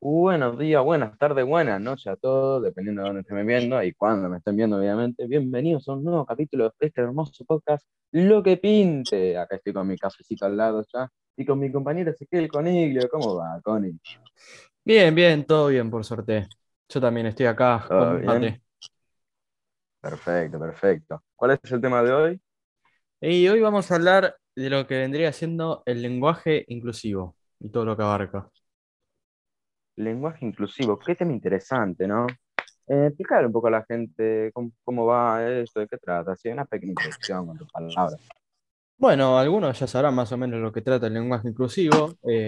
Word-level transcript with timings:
Buenos 0.00 0.58
días, 0.58 0.84
buenas 0.84 1.18
tardes, 1.18 1.44
buenas 1.44 1.80
noches 1.80 2.06
a 2.06 2.16
todos, 2.16 2.62
dependiendo 2.62 3.02
de 3.02 3.08
dónde 3.08 3.20
estén 3.22 3.46
viendo 3.46 3.82
y 3.82 3.92
cuándo 3.92 4.28
me 4.28 4.38
estén 4.38 4.56
viendo, 4.56 4.78
obviamente. 4.78 5.26
Bienvenidos 5.26 5.88
a 5.88 5.94
un 5.94 6.04
nuevo 6.04 6.24
capítulo 6.24 6.72
de 6.78 6.86
este 6.86 7.00
hermoso 7.00 7.44
podcast, 7.44 7.84
Lo 8.12 8.42
que 8.42 8.56
Pinte. 8.56 9.36
Acá 9.36 9.56
estoy 9.56 9.72
con 9.72 9.88
mi 9.88 9.98
cafecito 9.98 10.46
al 10.46 10.56
lado 10.56 10.84
ya 10.92 11.10
y 11.36 11.44
con 11.44 11.58
mi 11.58 11.72
compañero 11.72 12.12
Ezequiel 12.12 12.48
Coniglio. 12.48 13.08
¿Cómo 13.10 13.34
va, 13.36 13.60
Connie? 13.62 13.98
Bien, 14.84 15.14
bien, 15.14 15.44
todo 15.44 15.68
bien, 15.68 15.90
por 15.90 16.04
suerte. 16.04 16.46
Yo 16.88 17.00
también 17.00 17.26
estoy 17.26 17.46
acá 17.46 17.84
¿Todo 17.88 18.12
con 18.12 18.24
mate. 18.24 18.62
Perfecto, 20.00 20.60
perfecto. 20.60 21.24
¿Cuál 21.34 21.58
es 21.62 21.72
el 21.72 21.80
tema 21.80 22.02
de 22.02 22.12
hoy? 22.12 22.40
Y 23.20 23.48
hoy 23.48 23.60
vamos 23.60 23.90
a 23.90 23.96
hablar 23.96 24.36
de 24.56 24.70
lo 24.70 24.86
que 24.86 24.98
vendría 24.98 25.32
siendo 25.32 25.82
el 25.86 26.02
lenguaje 26.02 26.64
inclusivo 26.68 27.36
y 27.60 27.70
todo 27.70 27.84
lo 27.84 27.96
que 27.96 28.02
abarca. 28.02 28.48
Lenguaje 29.96 30.44
inclusivo. 30.44 30.98
Qué 30.98 31.14
tema 31.14 31.32
interesante, 31.32 32.06
¿no? 32.06 32.26
Eh, 32.88 33.06
explicar 33.06 33.44
un 33.46 33.52
poco 33.52 33.68
a 33.68 33.70
la 33.72 33.84
gente 33.84 34.50
cómo, 34.54 34.72
cómo 34.84 35.06
va 35.06 35.46
esto, 35.46 35.80
de 35.80 35.88
qué 35.88 35.98
trata. 35.98 36.32
Así, 36.32 36.48
una 36.48 36.64
pequeña 36.64 36.92
introducción 36.92 37.46
con 37.46 37.58
tus 37.58 37.70
palabras. 37.70 38.16
Bueno, 38.98 39.38
algunos 39.38 39.78
ya 39.78 39.86
sabrán 39.86 40.14
más 40.14 40.32
o 40.32 40.38
menos 40.38 40.60
lo 40.60 40.72
que 40.72 40.80
trata 40.80 41.06
el 41.06 41.14
lenguaje 41.14 41.48
inclusivo. 41.48 42.14
Eh, 42.26 42.46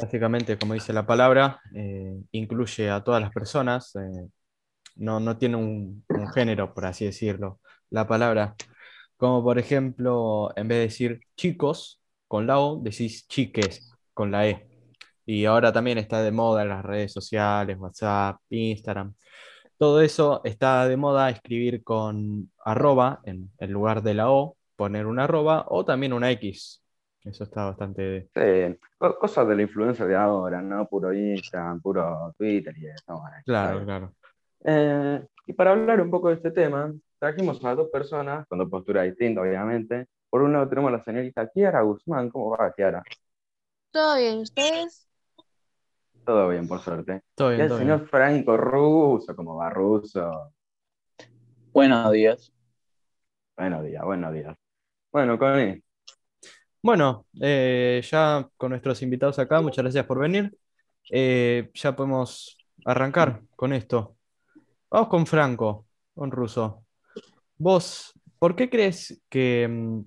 básicamente, 0.00 0.58
como 0.58 0.74
dice 0.74 0.92
la 0.92 1.06
palabra, 1.06 1.60
eh, 1.74 2.18
incluye 2.32 2.90
a 2.90 3.04
todas 3.04 3.20
las 3.20 3.30
personas. 3.30 3.94
eh, 3.96 4.28
no, 4.96 5.20
no 5.20 5.36
tiene 5.36 5.56
un, 5.56 6.04
un 6.08 6.28
género, 6.32 6.72
por 6.72 6.86
así 6.86 7.04
decirlo, 7.04 7.60
la 7.90 8.06
palabra. 8.06 8.54
Como 9.16 9.42
por 9.42 9.58
ejemplo, 9.58 10.50
en 10.56 10.68
vez 10.68 10.78
de 10.78 10.82
decir 10.84 11.20
chicos 11.36 12.00
con 12.28 12.46
la 12.46 12.58
O, 12.60 12.78
decís 12.82 13.26
chiques 13.28 13.90
con 14.14 14.30
la 14.30 14.46
E. 14.48 14.66
Y 15.24 15.44
ahora 15.46 15.72
también 15.72 15.98
está 15.98 16.22
de 16.22 16.30
moda 16.32 16.62
en 16.62 16.68
las 16.68 16.84
redes 16.84 17.12
sociales, 17.12 17.76
WhatsApp, 17.78 18.36
Instagram. 18.50 19.14
Todo 19.78 20.00
eso 20.00 20.40
está 20.44 20.86
de 20.88 20.96
moda 20.96 21.30
escribir 21.30 21.82
con 21.84 22.50
arroba 22.64 23.20
en, 23.24 23.50
en 23.58 23.72
lugar 23.72 24.02
de 24.02 24.14
la 24.14 24.30
O, 24.30 24.56
poner 24.76 25.06
una 25.06 25.24
arroba 25.24 25.64
o 25.68 25.84
también 25.84 26.12
una 26.12 26.30
X. 26.32 26.82
Eso 27.24 27.44
está 27.44 27.64
bastante... 27.64 28.28
Sí, 28.34 28.78
co- 28.98 29.18
cosas 29.18 29.48
de 29.48 29.56
la 29.56 29.62
influencia 29.62 30.06
de 30.06 30.14
ahora, 30.14 30.62
¿no? 30.62 30.86
Puro 30.88 31.12
Instagram, 31.12 31.80
puro 31.80 32.32
Twitter 32.38 32.74
y 32.78 32.86
eso. 32.86 33.02
bueno, 33.20 33.36
Claro, 33.44 33.84
claro. 33.84 34.14
Eh, 34.64 35.26
y 35.46 35.52
para 35.52 35.72
hablar 35.72 36.00
un 36.00 36.10
poco 36.10 36.28
de 36.28 36.34
este 36.36 36.50
tema, 36.50 36.92
trajimos 37.18 37.64
a 37.64 37.74
dos 37.74 37.88
personas 37.90 38.46
con 38.48 38.58
dos 38.58 38.70
posturas 38.70 39.04
distintas, 39.06 39.42
obviamente. 39.44 40.06
Por 40.30 40.42
un 40.42 40.52
lado 40.52 40.68
tenemos 40.68 40.90
a 40.90 40.96
la 40.98 41.04
señorita 41.04 41.48
Kiara 41.50 41.82
Guzmán. 41.82 42.30
¿Cómo 42.30 42.50
va, 42.50 42.72
Kiara? 42.74 43.02
¿Todo 43.90 44.16
bien? 44.18 44.38
¿Ustedes? 44.40 45.08
Todo 46.24 46.48
bien, 46.50 46.68
por 46.68 46.80
suerte. 46.80 47.22
Todo 47.34 47.50
Y 47.54 47.60
bien, 47.60 47.66
el 47.66 47.68
todo 47.68 47.78
señor 47.78 48.06
bien. 48.06 48.08
Franco 48.08 48.56
Russo. 48.56 49.34
¿Cómo 49.36 49.56
va, 49.56 49.70
Russo? 49.70 50.52
Buenos 51.72 52.10
días. 52.12 52.52
Buenos 53.56 53.84
días, 53.84 54.02
buenos 54.04 54.32
días. 54.32 54.56
Bueno, 55.12 55.38
Connie, 55.38 55.82
Bueno, 56.82 57.26
eh, 57.40 58.00
ya 58.08 58.48
con 58.56 58.70
nuestros 58.70 59.02
invitados 59.02 59.38
acá, 59.38 59.60
muchas 59.60 59.82
gracias 59.84 60.06
por 60.06 60.20
venir. 60.20 60.56
Eh, 61.10 61.70
ya 61.74 61.96
podemos 61.96 62.56
arrancar 62.84 63.42
con 63.56 63.72
esto. 63.72 64.16
Vamos 64.90 65.08
con 65.10 65.26
Franco, 65.26 65.88
con 66.14 66.32
Russo. 66.32 66.85
Vos, 67.58 68.12
¿por 68.38 68.54
qué 68.54 68.68
crees 68.68 69.22
que, 69.30 69.66
mm, 69.66 70.04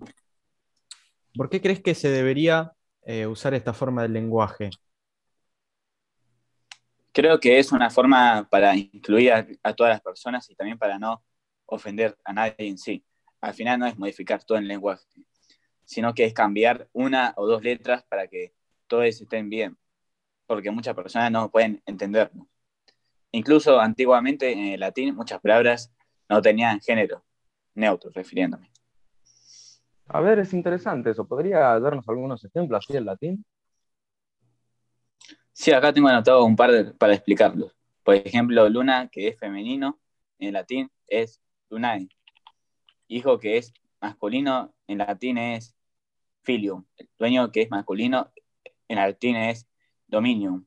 por 1.35 1.49
qué 1.49 1.59
crees 1.61 1.81
que 1.81 1.95
se 1.95 2.11
debería 2.11 2.73
eh, 3.03 3.25
usar 3.25 3.55
esta 3.55 3.73
forma 3.73 4.03
del 4.03 4.13
lenguaje? 4.13 4.69
Creo 7.11 7.39
que 7.39 7.57
es 7.57 7.71
una 7.71 7.89
forma 7.89 8.47
para 8.51 8.75
incluir 8.75 9.33
a, 9.33 9.47
a 9.63 9.73
todas 9.73 9.93
las 9.93 10.01
personas 10.01 10.47
y 10.51 10.55
también 10.55 10.77
para 10.77 10.99
no 10.99 11.23
ofender 11.65 12.15
a 12.23 12.33
nadie 12.33 12.53
en 12.59 12.77
sí. 12.77 13.03
Al 13.41 13.55
final 13.55 13.79
no 13.79 13.87
es 13.87 13.97
modificar 13.97 14.43
todo 14.43 14.59
el 14.59 14.67
lenguaje, 14.67 15.07
sino 15.85 16.13
que 16.13 16.25
es 16.25 16.33
cambiar 16.33 16.87
una 16.93 17.33
o 17.35 17.47
dos 17.47 17.63
letras 17.63 18.03
para 18.07 18.27
que 18.27 18.53
todos 18.85 19.05
estén 19.05 19.49
bien, 19.49 19.75
porque 20.45 20.69
muchas 20.69 20.93
personas 20.93 21.31
no 21.31 21.49
pueden 21.49 21.81
entenderlo. 21.87 22.47
Incluso 23.31 23.79
antiguamente 23.79 24.51
en 24.51 24.59
el 24.73 24.79
latín 24.79 25.15
muchas 25.15 25.41
palabras 25.41 25.91
no 26.27 26.41
tenían 26.43 26.79
género 26.81 27.23
neutro, 27.75 28.09
refiriéndome. 28.13 28.69
a 30.07 30.21
ver, 30.21 30.39
es 30.39 30.53
interesante 30.53 31.11
eso. 31.11 31.27
¿Podría 31.27 31.79
darnos 31.79 32.07
algunos 32.09 32.43
ejemplos 32.43 32.83
así 32.83 32.97
en 32.97 33.05
latín? 33.05 33.45
Sí, 35.53 35.71
acá 35.71 35.91
tengo 35.93 36.07
anotado 36.07 36.43
un 36.45 36.55
par 36.55 36.71
de- 36.71 36.93
para 36.93 37.13
explicarlos. 37.13 37.75
Por 38.03 38.15
ejemplo, 38.15 38.67
luna, 38.69 39.09
que 39.11 39.27
es 39.27 39.37
femenino, 39.39 39.99
en 40.39 40.53
latín 40.53 40.89
es 41.07 41.41
lunae. 41.69 42.07
Hijo, 43.07 43.37
que 43.39 43.57
es 43.57 43.73
masculino, 44.01 44.73
en 44.87 44.99
latín 44.99 45.37
es 45.37 45.75
filium. 46.43 46.85
El 46.97 47.09
dueño, 47.17 47.51
que 47.51 47.63
es 47.63 47.69
masculino, 47.69 48.31
en 48.87 48.95
latín 48.97 49.35
es 49.35 49.67
dominium. 50.07 50.65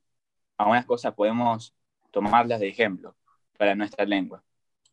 Algunas 0.58 0.84
cosas 0.84 1.14
podemos 1.14 1.74
tomarlas 2.10 2.60
de 2.60 2.68
ejemplo 2.68 3.16
para 3.58 3.74
nuestra 3.74 4.04
lengua. 4.04 4.42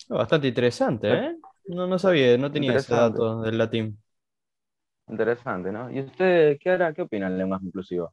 Bastante 0.08 0.48
interesante, 0.48 1.14
¿eh? 1.14 1.38
No, 1.70 1.86
no 1.86 2.00
sabía, 2.00 2.36
no 2.36 2.52
tenía 2.52 2.76
ese 2.76 2.96
dato 2.96 3.42
del 3.42 3.60
latín. 3.60 4.02
Interesante, 5.08 5.72
¿no? 5.72 5.92
¿Y 5.92 6.02
usted, 6.02 6.58
Kiara, 6.58 6.94
qué 6.96 7.04
opina 7.04 7.30
del 7.30 7.38
lenguaje 7.38 7.66
inclusivo? 7.66 8.12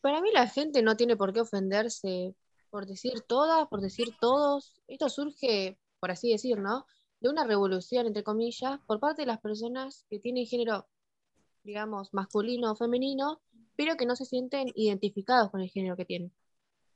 Para 0.00 0.20
mí 0.20 0.30
la 0.32 0.46
gente 0.46 0.80
no 0.80 0.96
tiene 0.96 1.16
por 1.16 1.32
qué 1.32 1.40
ofenderse 1.40 2.36
por 2.70 2.86
decir 2.86 3.22
todas, 3.22 3.66
por 3.66 3.80
decir 3.80 4.14
todos. 4.20 4.80
Esto 4.86 5.08
surge, 5.08 5.76
por 5.98 6.12
así 6.12 6.30
decir, 6.30 6.58
¿no? 6.58 6.86
De 7.18 7.28
una 7.28 7.44
revolución, 7.44 8.06
entre 8.06 8.22
comillas, 8.22 8.78
por 8.86 9.00
parte 9.00 9.22
de 9.22 9.26
las 9.26 9.40
personas 9.40 10.06
que 10.08 10.20
tienen 10.20 10.46
género, 10.46 10.86
digamos, 11.64 12.14
masculino 12.14 12.70
o 12.70 12.76
femenino, 12.76 13.40
pero 13.74 13.96
que 13.96 14.06
no 14.06 14.14
se 14.14 14.24
sienten 14.24 14.68
identificados 14.76 15.50
con 15.50 15.60
el 15.60 15.68
género 15.68 15.96
que 15.96 16.04
tienen. 16.04 16.32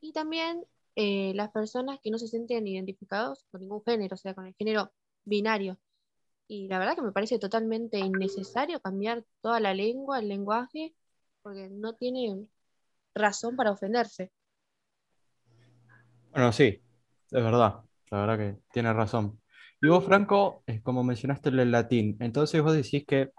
Y 0.00 0.12
también 0.12 0.64
eh, 0.96 1.32
las 1.34 1.50
personas 1.52 2.00
que 2.02 2.10
no 2.10 2.18
se 2.18 2.28
sienten 2.28 2.66
identificados 2.66 3.44
con 3.50 3.60
ningún 3.60 3.82
género, 3.84 4.14
o 4.14 4.16
sea, 4.18 4.34
con 4.34 4.46
el 4.46 4.54
género 4.54 4.92
binario. 5.24 5.78
Y 6.48 6.68
la 6.68 6.78
verdad 6.78 6.96
que 6.96 7.02
me 7.02 7.12
parece 7.12 7.38
totalmente 7.38 7.98
innecesario 7.98 8.80
cambiar 8.80 9.24
toda 9.42 9.60
la 9.60 9.74
lengua, 9.74 10.20
el 10.20 10.28
lenguaje, 10.28 10.94
porque 11.42 11.68
no 11.70 11.94
tiene 11.94 12.48
razón 13.14 13.56
para 13.56 13.72
ofenderse. 13.72 14.32
Bueno, 16.30 16.52
sí, 16.52 16.64
es 16.64 17.42
verdad, 17.42 17.82
la 18.10 18.20
verdad 18.20 18.38
que 18.38 18.58
tienes 18.72 18.94
razón. 18.94 19.40
Y 19.80 19.88
vos, 19.88 20.04
Franco, 20.04 20.62
es 20.66 20.80
como 20.82 21.04
mencionaste 21.04 21.50
el 21.50 21.70
latín, 21.70 22.16
entonces 22.20 22.62
vos 22.62 22.74
decís 22.74 23.04
que 23.06 23.30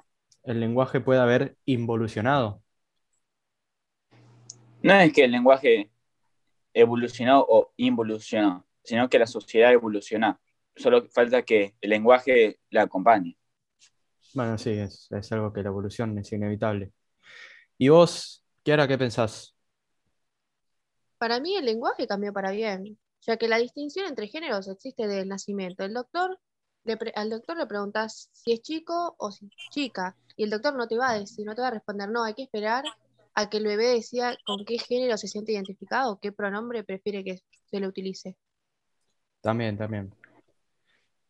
el 0.44 0.60
lenguaje 0.60 1.02
puede 1.02 1.20
haber 1.22 1.58
involucionado. 1.66 2.62
No 4.84 4.94
es 4.94 5.14
que 5.14 5.26
el 5.26 5.32
lenguaje 5.32 5.90
evolucionó 6.74 7.46
o 7.48 7.74
involucionó, 7.78 8.66
sino 8.84 9.10
que 9.10 9.20
la 9.20 9.28
sociedad 9.28 9.72
evolucionó. 9.72 10.40
Solo 10.76 11.08
falta 11.10 11.42
que 11.42 11.76
el 11.82 11.90
lenguaje 11.90 12.60
la 12.70 12.84
acompañe. 12.84 13.38
Bueno, 14.34 14.58
sí, 14.58 14.72
es, 14.72 15.08
es 15.12 15.32
algo 15.32 15.52
que 15.52 15.64
la 15.64 15.70
evolución 15.70 16.18
es 16.18 16.32
inevitable. 16.32 16.92
¿Y 17.78 17.90
vos, 17.90 18.44
Kiara, 18.64 18.88
qué 18.88 18.98
pensás? 18.98 19.56
Para 21.18 21.40
mí 21.40 21.56
el 21.56 21.66
lenguaje 21.66 22.08
cambió 22.08 22.32
para 22.32 22.52
bien, 22.52 23.00
ya 23.22 23.38
que 23.38 23.48
la 23.48 23.58
distinción 23.58 24.06
entre 24.06 24.28
géneros 24.28 24.68
existe 24.68 25.08
desde 25.08 25.22
el 25.22 25.30
nacimiento. 25.30 25.84
El 25.84 25.94
doctor, 25.94 26.40
le 26.84 26.98
al 27.16 27.30
doctor 27.30 27.58
le 27.58 27.66
preguntas 27.66 28.30
si 28.34 28.52
es 28.52 28.62
chico 28.62 29.16
o 29.18 29.32
si 29.32 29.46
es 29.46 29.70
chica, 29.72 30.16
y 30.36 30.44
el 30.44 30.50
doctor 30.50 30.76
no 30.76 30.88
te 30.88 30.98
va 30.98 31.10
a 31.10 31.20
decir, 31.20 31.46
no 31.46 31.56
te 31.56 31.62
va 31.62 31.70
a 31.70 31.72
responder, 31.72 32.10
no, 32.10 32.24
hay 32.24 32.36
que 32.36 32.44
esperar 32.44 32.84
a 33.38 33.52
que 33.52 33.58
el 33.58 33.66
bebé 33.66 33.90
decida 33.90 34.36
con 34.44 34.66
qué 34.66 34.80
género 34.80 35.16
se 35.16 35.28
siente 35.28 35.52
identificado, 35.52 36.18
qué 36.20 36.32
pronombre 36.32 36.84
prefiere 36.84 37.24
que 37.24 37.40
se 37.66 37.80
le 37.80 37.88
utilice. 37.88 38.36
También, 39.42 39.78
también. 39.78 40.12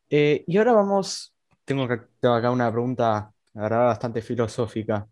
Eh, 0.10 0.46
y 0.48 0.58
ahora 0.58 0.72
vamos, 0.72 1.36
tengo, 1.66 1.84
acá 1.84 2.50
una 2.50 2.72
pregunta, 2.72 3.34
bastante 3.54 4.22
filosófica. 4.22 5.06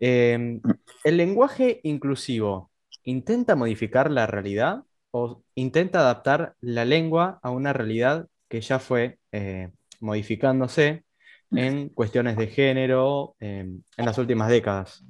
Eh, 0.00 0.60
¿el 1.04 1.16
lenguaje 1.16 1.80
inclusivo 1.82 2.70
intenta 3.02 3.54
modificar 3.54 4.10
la 4.10 4.26
realidad 4.26 4.82
o 5.10 5.42
intenta 5.54 6.00
adaptar 6.00 6.54
la 6.62 6.86
lengua 6.86 7.38
a 7.42 7.50
una 7.50 7.74
realidad 7.74 8.28
que 8.48 8.62
ya 8.62 8.78
fue 8.78 9.18
eh, 9.30 9.72
modificándose 10.00 11.04
en 11.50 11.90
cuestiones 11.90 12.38
de 12.38 12.46
género 12.46 13.36
eh, 13.40 13.68
en 13.98 14.04
las 14.06 14.16
últimas 14.16 14.48
décadas? 14.48 15.04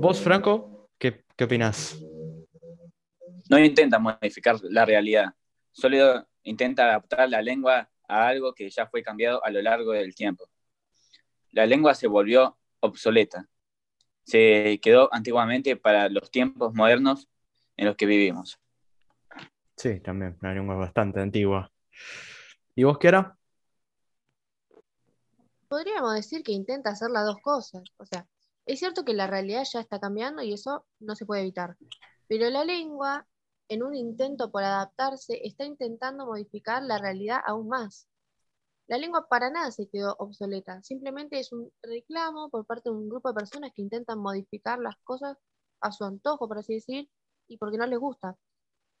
¿Vos, 0.00 0.20
Franco, 0.20 0.88
qué, 0.98 1.24
qué 1.36 1.44
opinás? 1.44 1.98
No 3.48 3.58
intenta 3.58 3.98
modificar 3.98 4.56
la 4.62 4.84
realidad, 4.84 5.34
solo 5.72 6.26
intenta 6.42 6.84
adaptar 6.84 7.28
la 7.28 7.42
lengua 7.42 7.90
a 8.08 8.28
algo 8.28 8.54
que 8.54 8.70
ya 8.70 8.86
fue 8.86 9.02
cambiado 9.02 9.44
a 9.44 9.50
lo 9.50 9.60
largo 9.60 9.92
del 9.92 10.14
tiempo. 10.14 10.48
La 11.52 11.66
lengua 11.66 11.94
se 11.94 12.06
volvió 12.06 12.56
obsoleta 12.80 13.46
se 14.30 14.78
quedó 14.80 15.12
antiguamente 15.12 15.76
para 15.76 16.08
los 16.08 16.30
tiempos 16.30 16.72
modernos 16.74 17.28
en 17.76 17.86
los 17.86 17.96
que 17.96 18.06
vivimos. 18.06 18.60
Sí, 19.76 20.00
también, 20.00 20.38
una 20.40 20.54
lengua 20.54 20.76
bastante 20.76 21.20
antigua. 21.20 21.72
¿Y 22.74 22.84
vos, 22.84 22.98
Kiara? 22.98 23.36
Podríamos 25.68 26.14
decir 26.14 26.42
que 26.42 26.52
intenta 26.52 26.90
hacer 26.90 27.10
las 27.10 27.24
dos 27.24 27.38
cosas. 27.42 27.82
O 27.96 28.04
sea, 28.04 28.26
es 28.66 28.78
cierto 28.78 29.04
que 29.04 29.14
la 29.14 29.26
realidad 29.26 29.64
ya 29.70 29.80
está 29.80 30.00
cambiando 30.00 30.42
y 30.42 30.52
eso 30.52 30.86
no 31.00 31.14
se 31.16 31.26
puede 31.26 31.42
evitar. 31.42 31.76
Pero 32.28 32.48
la 32.50 32.64
lengua, 32.64 33.26
en 33.68 33.82
un 33.82 33.94
intento 33.94 34.50
por 34.50 34.62
adaptarse, 34.62 35.40
está 35.46 35.64
intentando 35.64 36.26
modificar 36.26 36.82
la 36.82 36.98
realidad 36.98 37.40
aún 37.46 37.68
más. 37.68 38.08
La 38.86 38.98
lengua 38.98 39.28
para 39.28 39.50
nada 39.50 39.70
se 39.70 39.88
quedó 39.88 40.16
obsoleta, 40.18 40.82
simplemente 40.82 41.38
es 41.38 41.52
un 41.52 41.72
reclamo 41.82 42.50
por 42.50 42.66
parte 42.66 42.90
de 42.90 42.96
un 42.96 43.08
grupo 43.08 43.28
de 43.28 43.36
personas 43.36 43.72
que 43.74 43.82
intentan 43.82 44.18
modificar 44.18 44.80
las 44.80 44.96
cosas 45.04 45.38
a 45.80 45.92
su 45.92 46.04
antojo, 46.04 46.48
por 46.48 46.58
así 46.58 46.74
decir, 46.74 47.08
y 47.48 47.56
porque 47.56 47.78
no 47.78 47.86
les 47.86 47.98
gusta. 47.98 48.36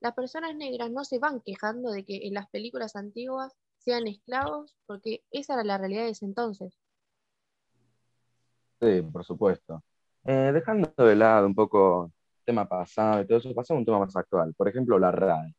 Las 0.00 0.14
personas 0.14 0.56
negras 0.56 0.90
no 0.90 1.04
se 1.04 1.18
van 1.18 1.40
quejando 1.40 1.90
de 1.90 2.04
que 2.04 2.26
en 2.26 2.34
las 2.34 2.48
películas 2.50 2.96
antiguas 2.96 3.52
sean 3.78 4.06
esclavos, 4.08 4.76
porque 4.86 5.24
esa 5.30 5.54
era 5.54 5.64
la 5.64 5.78
realidad 5.78 6.04
de 6.04 6.10
ese 6.10 6.24
entonces. 6.24 6.79
Sí, 8.80 9.02
por 9.02 9.24
supuesto. 9.24 9.82
Eh, 10.24 10.50
dejando 10.52 10.92
de 10.96 11.16
lado 11.16 11.46
un 11.46 11.54
poco 11.54 12.06
el 12.38 12.44
tema 12.44 12.66
pasado 12.68 13.20
y 13.22 13.26
todo 13.26 13.38
eso, 13.38 13.54
pasamos 13.54 13.78
a 13.78 13.80
un 13.80 13.84
tema 13.84 13.98
más 13.98 14.16
actual. 14.16 14.54
Por 14.54 14.68
ejemplo, 14.68 14.98
la 14.98 15.10
RAE. 15.10 15.54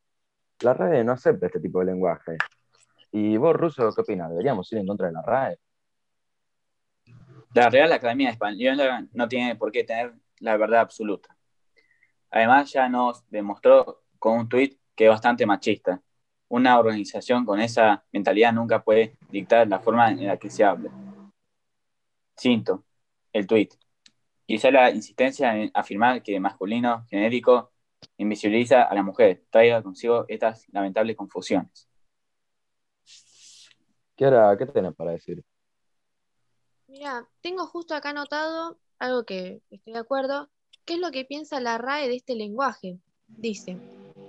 La 0.62 0.74
RAE 0.74 1.04
no 1.04 1.14
acepta 1.14 1.46
este 1.48 1.60
tipo 1.60 1.80
de 1.80 1.86
lenguaje. 1.86 2.38
¿Y 3.12 3.38
vos, 3.38 3.56
Ruso, 3.56 3.92
qué 3.94 4.02
opinas? 4.02 4.30
¿Deberíamos 4.30 4.72
ir 4.72 4.80
en 4.80 4.88
contra 4.88 5.08
de 5.08 5.14
la 5.14 5.22
RAE? 5.22 5.58
La 7.54 7.70
Real 7.70 7.92
Academia 7.92 8.30
Española 8.30 9.06
no 9.14 9.28
tiene 9.28 9.56
por 9.56 9.72
qué 9.72 9.84
tener 9.84 10.14
la 10.40 10.58
verdad 10.58 10.82
absoluta. 10.82 11.36
Además, 12.32 12.72
ya 12.72 12.88
nos 12.88 13.30
demostró 13.30 14.04
con 14.18 14.40
un 14.40 14.50
tuit 14.50 14.80
que 14.96 15.06
es 15.06 15.10
bastante 15.10 15.46
machista. 15.46 16.02
Una 16.48 16.80
organización 16.80 17.46
con 17.46 17.60
esa 17.60 18.04
mentalidad 18.12 18.54
nunca 18.54 18.84
puede 18.84 19.18
dictar 19.30 19.68
la 19.68 19.80
forma 19.80 20.10
en 20.12 20.28
la 20.28 20.38
que 20.38 20.50
se 20.50 20.64
habla. 20.64 20.92
Cinto, 22.38 22.86
el 23.34 23.48
tuit. 23.48 23.74
Quizá 24.46 24.72
la 24.72 24.92
insistencia 24.92 25.56
en 25.56 25.72
afirmar 25.74 26.24
que 26.24 26.40
masculino 26.40 27.06
genérico 27.10 27.72
invisibiliza 28.18 28.84
a 28.84 28.96
la 28.96 29.04
mujer 29.04 29.46
traiga 29.50 29.82
consigo 29.82 30.26
estas 30.28 30.68
lamentables 30.72 31.16
confusiones. 31.16 31.88
Kiara, 34.16 34.56
¿qué 34.58 34.66
tenés 34.66 34.94
para 34.96 35.12
decir? 35.12 35.44
Mira, 36.88 37.28
tengo 37.42 37.66
justo 37.68 37.96
acá 37.96 38.10
anotado 38.10 38.78
algo 39.00 39.24
que 39.24 39.62
estoy 39.70 39.94
de 39.94 40.00
acuerdo. 40.00 40.50
¿Qué 40.86 40.96
es 40.96 41.00
lo 41.00 41.12
que 41.12 41.26
piensa 41.26 41.60
la 41.60 41.78
RAE 41.78 42.10
de 42.10 42.16
este 42.16 42.36
lenguaje? 42.36 43.00
Dice, 43.28 43.78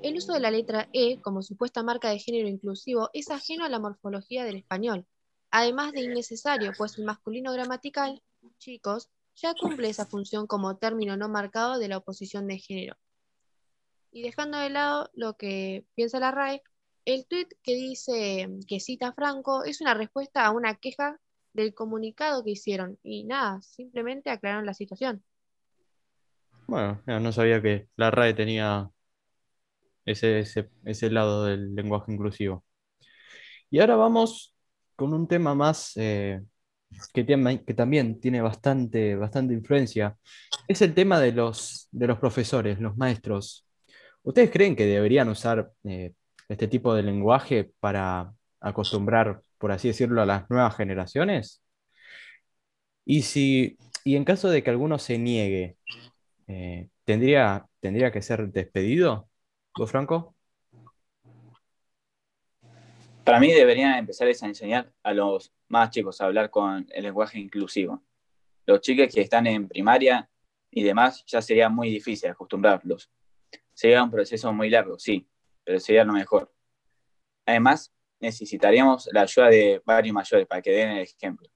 el 0.02 0.16
uso 0.16 0.32
de 0.32 0.40
la 0.40 0.50
letra 0.50 0.88
E 0.92 1.20
como 1.20 1.42
supuesta 1.42 1.82
marca 1.82 2.10
de 2.10 2.18
género 2.18 2.48
inclusivo 2.48 3.10
es 3.12 3.30
ajeno 3.30 3.64
a 3.64 3.68
la 3.68 3.80
morfología 3.80 4.44
del 4.44 4.56
español, 4.56 5.06
además 5.50 5.92
de 5.92 6.02
innecesario, 6.02 6.72
pues 6.76 6.98
el 6.98 7.04
masculino 7.04 7.52
gramatical, 7.52 8.22
chicos, 8.62 9.10
ya 9.34 9.54
cumple 9.54 9.88
esa 9.88 10.06
función 10.06 10.46
como 10.46 10.76
término 10.76 11.16
no 11.16 11.28
marcado 11.28 11.78
de 11.78 11.88
la 11.88 11.98
oposición 11.98 12.46
de 12.46 12.58
género. 12.58 12.96
Y 14.12 14.22
dejando 14.22 14.58
de 14.58 14.70
lado 14.70 15.10
lo 15.14 15.36
que 15.36 15.84
piensa 15.94 16.20
la 16.20 16.30
RAE, 16.30 16.62
el 17.04 17.26
tuit 17.26 17.48
que 17.62 17.74
dice 17.74 18.48
que 18.68 18.78
cita 18.78 19.12
Franco 19.12 19.64
es 19.64 19.80
una 19.80 19.94
respuesta 19.94 20.46
a 20.46 20.52
una 20.52 20.76
queja 20.76 21.18
del 21.52 21.74
comunicado 21.74 22.44
que 22.44 22.52
hicieron 22.52 22.98
y 23.02 23.24
nada, 23.24 23.60
simplemente 23.62 24.30
aclararon 24.30 24.66
la 24.66 24.74
situación. 24.74 25.24
Bueno, 26.68 27.02
no 27.06 27.32
sabía 27.32 27.60
que 27.60 27.88
la 27.96 28.10
RAE 28.10 28.34
tenía 28.34 28.90
ese, 30.04 30.44
ese, 30.84 31.10
lado 31.10 31.44
del 31.44 31.74
lenguaje 31.74 32.12
inclusivo. 32.12 32.64
Y 33.70 33.80
ahora 33.80 33.96
vamos 33.96 34.54
con 34.94 35.12
un 35.14 35.26
tema 35.26 35.54
más 35.54 35.92
eh, 35.96 36.42
que, 37.12 37.26
que, 37.66 37.74
también 37.74 38.20
tiene 38.20 38.40
bastante, 38.40 39.16
bastante 39.16 39.54
influencia. 39.54 40.16
Es 40.68 40.82
el 40.82 40.94
tema 40.94 41.20
de 41.20 41.32
los, 41.32 41.88
de 41.90 42.06
los 42.06 42.18
profesores, 42.18 42.80
los 42.80 42.96
maestros. 42.96 43.66
¿Ustedes 44.22 44.50
creen 44.50 44.76
que 44.76 44.86
deberían 44.86 45.28
usar 45.28 45.72
eh, 45.84 46.12
este 46.48 46.68
tipo 46.68 46.94
de 46.94 47.02
lenguaje 47.02 47.72
para 47.80 48.32
acostumbrar, 48.60 49.42
por 49.58 49.72
así 49.72 49.88
decirlo, 49.88 50.22
a 50.22 50.26
las 50.26 50.48
nuevas 50.50 50.76
generaciones? 50.76 51.62
Y 53.04 53.22
si, 53.22 53.76
y 54.04 54.16
en 54.16 54.24
caso 54.24 54.48
de 54.48 54.62
que 54.62 54.70
alguno 54.70 54.98
se 54.98 55.18
niegue, 55.18 55.76
eh, 56.46 56.88
¿tendría, 57.04 57.66
¿tendría 57.80 58.12
que 58.12 58.22
ser 58.22 58.50
despedido? 58.52 59.28
¿Vos, 59.76 59.90
Franco? 59.90 60.36
Para 63.24 63.38
mí 63.38 63.52
deberían 63.52 63.98
empezar 63.98 64.26
a 64.26 64.46
enseñar 64.46 64.92
a 65.04 65.12
los 65.12 65.52
más 65.68 65.90
chicos 65.90 66.20
a 66.20 66.24
hablar 66.24 66.50
con 66.50 66.86
el 66.90 67.04
lenguaje 67.04 67.38
inclusivo. 67.38 68.02
Los 68.66 68.80
chicos 68.80 69.14
que 69.14 69.20
están 69.20 69.46
en 69.46 69.68
primaria 69.68 70.28
y 70.70 70.82
demás 70.82 71.24
ya 71.26 71.40
sería 71.40 71.68
muy 71.68 71.88
difícil 71.88 72.30
acostumbrarlos. 72.30 73.10
Sería 73.74 74.02
un 74.02 74.10
proceso 74.10 74.52
muy 74.52 74.70
largo, 74.70 74.98
sí, 74.98 75.28
pero 75.62 75.78
sería 75.78 76.04
lo 76.04 76.12
mejor. 76.14 76.52
Además, 77.46 77.92
necesitaríamos 78.20 79.08
la 79.12 79.22
ayuda 79.22 79.48
de 79.48 79.82
varios 79.84 80.14
mayores 80.14 80.46
para 80.46 80.60
que 80.60 80.70
den 80.70 80.90
el 80.90 81.02
ejemplo. 81.02 81.48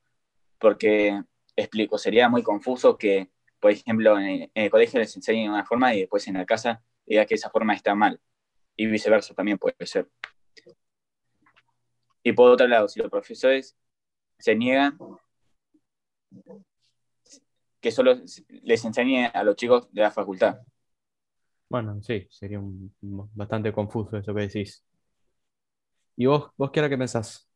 Porque, 0.58 1.20
explico, 1.56 1.98
sería 1.98 2.28
muy 2.28 2.42
confuso 2.44 2.96
que, 2.96 3.28
por 3.58 3.72
ejemplo, 3.72 4.18
en 4.18 4.50
el, 4.54 4.70
colegio 4.70 5.00
les 5.00 5.14
enseñen 5.16 5.50
una 5.50 5.64
forma 5.64 5.94
y 5.94 6.00
después 6.00 6.26
en 6.28 6.34
la 6.34 6.44
casa 6.46 6.82
diga 7.04 7.26
que 7.26 7.34
esa 7.34 7.50
forma 7.50 7.74
está 7.74 7.94
mal. 7.94 8.20
Y 8.76 8.86
viceversa 8.86 9.34
también 9.34 9.58
puede 9.58 9.74
ser. 9.84 10.08
Y 12.26 12.32
por 12.32 12.50
otro 12.50 12.66
lado, 12.66 12.88
si 12.88 12.98
los 12.98 13.08
profesores 13.08 13.76
se 14.36 14.56
niegan, 14.56 14.98
que 17.80 17.92
solo 17.92 18.16
les 18.62 18.84
enseñe 18.84 19.30
a 19.32 19.44
los 19.44 19.54
chicos 19.54 19.86
de 19.92 20.02
la 20.02 20.10
facultad. 20.10 20.58
Bueno, 21.68 22.02
sí, 22.02 22.26
sería 22.28 22.60
bastante 23.00 23.72
confuso 23.72 24.16
eso 24.16 24.34
que 24.34 24.40
decís. 24.40 24.84
¿Y 26.16 26.26
vos, 26.26 26.50
vos 26.56 26.72
qué 26.72 26.80
era 26.80 26.88
que 26.88 26.98
pensás? 26.98 27.48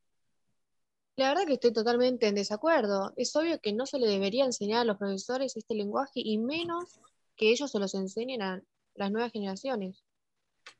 La 1.16 1.30
verdad 1.30 1.46
que 1.48 1.54
estoy 1.54 1.72
totalmente 1.72 2.28
en 2.28 2.36
desacuerdo. 2.36 3.12
Es 3.16 3.34
obvio 3.34 3.58
que 3.60 3.72
no 3.72 3.86
se 3.86 3.98
le 3.98 4.06
debería 4.06 4.44
enseñar 4.44 4.82
a 4.82 4.84
los 4.84 4.98
profesores 4.98 5.56
este 5.56 5.74
lenguaje 5.74 6.20
y 6.22 6.38
menos 6.38 7.00
que 7.34 7.50
ellos 7.50 7.72
se 7.72 7.80
los 7.80 7.92
enseñen 7.96 8.40
a 8.40 8.62
las 8.94 9.10
nuevas 9.10 9.32
generaciones. 9.32 10.04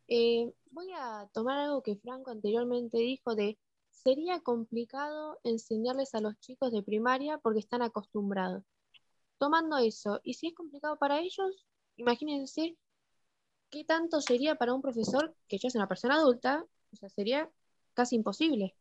Eh, 0.06 0.48
voy 0.70 0.92
a 0.96 1.28
tomar 1.32 1.58
algo 1.58 1.82
que 1.82 1.96
Franco 1.96 2.30
anteriormente 2.30 2.98
dijo 2.98 3.34
de 3.34 3.58
sería 4.02 4.40
complicado 4.40 5.38
enseñarles 5.44 6.14
a 6.14 6.20
los 6.20 6.38
chicos 6.40 6.72
de 6.72 6.82
primaria 6.82 7.38
porque 7.38 7.58
están 7.58 7.82
acostumbrados. 7.82 8.64
Tomando 9.38 9.76
eso, 9.78 10.20
y 10.22 10.34
si 10.34 10.48
es 10.48 10.54
complicado 10.54 10.98
para 10.98 11.20
ellos, 11.20 11.66
imagínense 11.96 12.76
qué 13.70 13.84
tanto 13.84 14.20
sería 14.20 14.54
para 14.54 14.74
un 14.74 14.82
profesor 14.82 15.34
que 15.48 15.58
ya 15.58 15.68
es 15.68 15.74
una 15.74 15.86
persona 15.86 16.16
adulta, 16.16 16.64
o 16.92 16.96
sea, 16.96 17.08
sería 17.08 17.50
casi 17.94 18.16
imposible. 18.16 18.74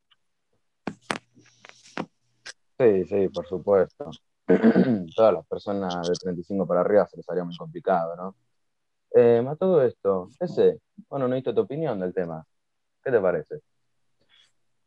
Sí, 2.78 3.06
sí, 3.06 3.28
por 3.30 3.46
supuesto. 3.46 4.10
Todas 5.16 5.34
las 5.34 5.46
personas 5.48 6.08
de 6.08 6.14
35 6.14 6.66
para 6.66 6.82
arriba 6.82 7.06
se 7.08 7.18
les 7.18 7.30
haría 7.30 7.44
muy 7.44 7.56
complicado, 7.58 8.16
¿no? 8.16 8.36
Eh, 9.16 9.46
a 9.46 9.56
todo 9.56 9.82
esto, 9.84 10.30
ese, 10.40 10.80
bueno, 11.10 11.28
no 11.28 11.36
necesito 11.36 11.56
tu 11.56 11.62
opinión 11.62 12.00
del 12.00 12.14
tema. 12.14 12.46
¿Qué 13.04 13.12
te 13.12 13.20
parece? 13.20 13.62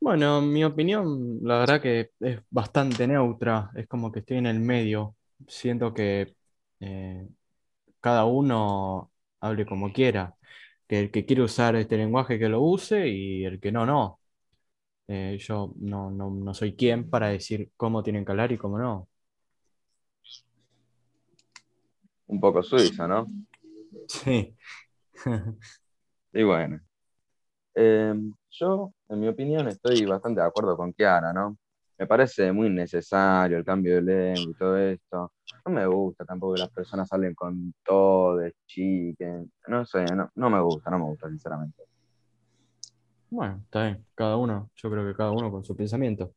Bueno, 0.03 0.41
mi 0.43 0.65
opinión, 0.65 1.39
la 1.43 1.61
verdad 1.61 1.81
que 1.81 2.11
es 2.19 2.41
bastante 2.51 3.07
neutra, 3.07 3.71
es 3.77 3.87
como 3.87 4.11
que 4.11 4.19
estoy 4.19 4.39
en 4.39 4.47
el 4.47 4.59
medio. 4.59 5.15
Siento 5.47 5.95
que 5.95 6.35
eh, 6.81 7.29
cada 8.01 8.25
uno 8.25 9.13
hable 9.41 9.65
como 9.65 9.93
quiera, 9.93 10.35
que 10.89 10.99
el 11.01 11.11
que 11.13 11.25
quiere 11.25 11.43
usar 11.43 11.77
este 11.77 11.97
lenguaje 11.97 12.37
que 12.41 12.49
lo 12.49 12.63
use 12.63 13.09
y 13.09 13.45
el 13.45 13.61
que 13.61 13.71
no, 13.71 13.87
no. 13.87 14.21
Eh, 15.09 15.39
yo 15.41 15.73
no, 15.79 16.11
no, 16.11 16.53
soy 16.55 16.75
quien 16.75 17.09
para 17.09 17.29
decir 17.29 17.71
cómo 17.77 18.03
tienen 18.03 18.25
que 18.25 18.33
hablar 18.33 18.51
y 18.51 18.59
cómo 18.59 18.79
no. 18.81 19.09
Un 22.27 22.41
poco 22.41 22.65
suizo, 22.65 23.07
¿no? 23.07 23.29
Sí. 24.09 24.57
y 26.33 26.43
bueno. 26.43 26.81
Em, 27.75 28.33
yo, 28.51 28.93
en 29.09 29.21
mi 29.21 29.29
opinión, 29.29 29.69
estoy 29.69 30.05
bastante 30.05 30.41
de 30.41 30.47
acuerdo 30.47 30.77
con 30.77 30.93
Kiara, 30.93 31.33
¿no? 31.33 31.57
Me 31.99 32.07
parece 32.07 32.53
muy 32.53 32.69
necesario 32.71 33.59
el 33.59 33.65
cambio 33.65 33.95
de 33.97 34.03
lengua 34.03 34.51
y 34.51 34.55
todo 34.55 34.77
esto. 34.79 35.33
No 35.65 35.73
me 35.73 35.87
gusta 35.87 36.25
tampoco 36.25 36.55
que 36.55 36.61
las 36.61 36.71
personas 36.71 37.13
hablen 37.13 37.35
con 37.35 37.73
todo, 37.85 38.41
chiquen. 38.67 39.51
No 39.69 39.87
sé, 39.87 40.05
no, 40.15 40.31
no 40.35 40.51
me 40.51 40.61
gusta, 40.61 40.91
no 40.91 40.99
me 40.99 41.05
gusta, 41.05 41.29
sinceramente. 41.29 41.83
Bueno, 43.31 43.61
está 43.65 43.85
bien, 43.85 44.05
cada 44.15 44.37
uno, 44.37 44.71
yo 44.75 44.91
creo 44.91 45.07
que 45.07 45.15
cada 45.17 45.31
uno 45.31 45.51
con 45.51 45.65
su 45.65 45.75
pensamiento. 45.77 46.35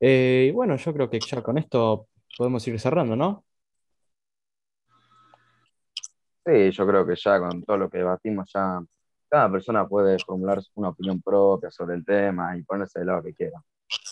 Eh, 0.00 0.48
y 0.50 0.52
bueno, 0.52 0.76
yo 0.76 0.92
creo 0.92 1.08
que 1.08 1.20
ya 1.20 1.42
con 1.42 1.56
esto 1.58 2.08
podemos 2.36 2.66
ir 2.68 2.78
cerrando, 2.78 3.16
¿no? 3.16 3.44
Sí, 6.46 6.70
yo 6.72 6.86
creo 6.86 7.06
que 7.06 7.14
ya 7.16 7.38
con 7.40 7.62
todo 7.62 7.78
lo 7.78 7.88
que 7.88 7.98
debatimos, 7.98 8.50
ya 8.52 8.80
cada 9.28 9.50
persona 9.50 9.86
puede 9.86 10.18
formular 10.18 10.60
una 10.74 10.90
opinión 10.90 11.20
propia 11.20 11.70
sobre 11.70 11.96
el 11.96 12.04
tema 12.04 12.56
y 12.56 12.62
ponerse 12.62 13.00
de 13.00 13.04
lado 13.04 13.22
que 13.22 13.34
quiera. 13.34 13.62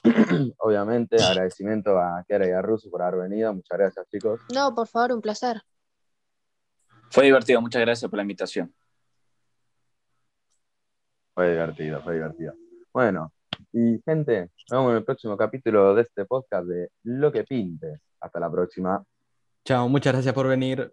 Obviamente, 0.58 1.16
agradecimiento 1.22 1.98
a 1.98 2.24
Kiara 2.26 2.48
y 2.48 2.50
a 2.50 2.62
Russo 2.62 2.90
por 2.90 3.02
haber 3.02 3.28
venido. 3.28 3.54
Muchas 3.54 3.78
gracias, 3.78 4.08
chicos. 4.08 4.40
No, 4.54 4.74
por 4.74 4.86
favor, 4.86 5.12
un 5.12 5.20
placer. 5.20 5.62
Fue 7.10 7.24
divertido, 7.24 7.60
muchas 7.60 7.82
gracias 7.82 8.10
por 8.10 8.16
la 8.16 8.22
invitación. 8.22 8.74
Fue 11.34 11.50
divertido, 11.50 12.02
fue 12.02 12.14
divertido. 12.14 12.54
Bueno, 12.92 13.32
y 13.72 14.00
gente, 14.04 14.50
nos 14.70 14.80
vemos 14.80 14.90
en 14.90 14.96
el 14.98 15.04
próximo 15.04 15.36
capítulo 15.36 15.94
de 15.94 16.02
este 16.02 16.24
podcast 16.24 16.66
de 16.66 16.90
Lo 17.04 17.32
que 17.32 17.44
Pinte. 17.44 18.00
Hasta 18.20 18.40
la 18.40 18.50
próxima. 18.50 19.02
Chao, 19.64 19.88
muchas 19.88 20.12
gracias 20.12 20.34
por 20.34 20.46
venir. 20.46 20.92